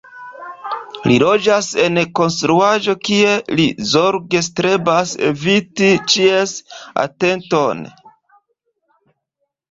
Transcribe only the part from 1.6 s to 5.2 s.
en konstruaĵo kie li zorge strebas